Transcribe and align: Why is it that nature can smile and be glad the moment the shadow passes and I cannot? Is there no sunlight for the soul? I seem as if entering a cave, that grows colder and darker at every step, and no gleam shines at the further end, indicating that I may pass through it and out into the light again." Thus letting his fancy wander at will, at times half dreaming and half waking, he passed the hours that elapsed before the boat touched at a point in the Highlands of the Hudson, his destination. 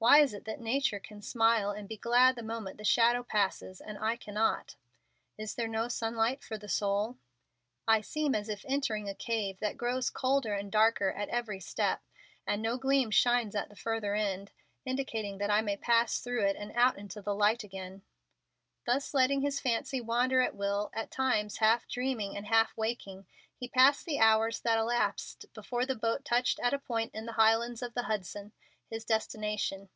Why 0.00 0.20
is 0.20 0.32
it 0.32 0.44
that 0.44 0.60
nature 0.60 1.00
can 1.00 1.20
smile 1.22 1.72
and 1.72 1.88
be 1.88 1.96
glad 1.96 2.36
the 2.36 2.42
moment 2.44 2.78
the 2.78 2.84
shadow 2.84 3.24
passes 3.24 3.80
and 3.80 3.98
I 3.98 4.14
cannot? 4.14 4.76
Is 5.36 5.56
there 5.56 5.66
no 5.66 5.88
sunlight 5.88 6.40
for 6.40 6.56
the 6.56 6.68
soul? 6.68 7.18
I 7.88 8.00
seem 8.02 8.32
as 8.32 8.48
if 8.48 8.64
entering 8.68 9.08
a 9.08 9.14
cave, 9.16 9.58
that 9.58 9.76
grows 9.76 10.08
colder 10.08 10.54
and 10.54 10.70
darker 10.70 11.10
at 11.10 11.28
every 11.30 11.58
step, 11.58 12.00
and 12.46 12.62
no 12.62 12.76
gleam 12.78 13.10
shines 13.10 13.56
at 13.56 13.70
the 13.70 13.74
further 13.74 14.14
end, 14.14 14.52
indicating 14.84 15.38
that 15.38 15.50
I 15.50 15.62
may 15.62 15.76
pass 15.76 16.20
through 16.20 16.44
it 16.44 16.54
and 16.54 16.70
out 16.76 16.96
into 16.96 17.20
the 17.20 17.34
light 17.34 17.64
again." 17.64 18.02
Thus 18.86 19.12
letting 19.14 19.40
his 19.40 19.58
fancy 19.58 20.00
wander 20.00 20.40
at 20.40 20.54
will, 20.54 20.90
at 20.94 21.10
times 21.10 21.56
half 21.56 21.88
dreaming 21.88 22.36
and 22.36 22.46
half 22.46 22.72
waking, 22.76 23.26
he 23.56 23.66
passed 23.66 24.06
the 24.06 24.20
hours 24.20 24.60
that 24.60 24.78
elapsed 24.78 25.46
before 25.54 25.84
the 25.84 25.96
boat 25.96 26.24
touched 26.24 26.60
at 26.60 26.72
a 26.72 26.78
point 26.78 27.12
in 27.16 27.26
the 27.26 27.32
Highlands 27.32 27.82
of 27.82 27.94
the 27.94 28.04
Hudson, 28.04 28.52
his 28.90 29.04
destination. 29.04 29.86